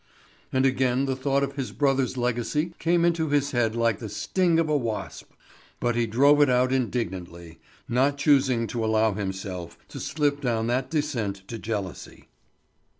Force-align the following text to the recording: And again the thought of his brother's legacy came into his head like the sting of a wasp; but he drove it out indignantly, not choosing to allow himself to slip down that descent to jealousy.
And 0.51 0.65
again 0.65 1.05
the 1.05 1.15
thought 1.15 1.43
of 1.43 1.55
his 1.57 1.71
brother's 1.71 2.17
legacy 2.17 2.73
came 2.79 3.05
into 3.05 3.29
his 3.29 3.51
head 3.51 3.75
like 3.75 3.99
the 3.99 4.09
sting 4.09 4.57
of 4.57 4.67
a 4.67 4.75
wasp; 4.75 5.29
but 5.79 5.95
he 5.95 6.07
drove 6.07 6.41
it 6.41 6.49
out 6.49 6.73
indignantly, 6.73 7.59
not 7.87 8.17
choosing 8.17 8.65
to 8.65 8.83
allow 8.83 9.13
himself 9.13 9.77
to 9.89 9.99
slip 9.99 10.41
down 10.41 10.65
that 10.65 10.89
descent 10.89 11.47
to 11.49 11.59
jealousy. 11.59 12.29